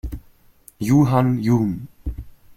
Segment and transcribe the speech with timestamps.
[0.79, 1.85] Juhan jun.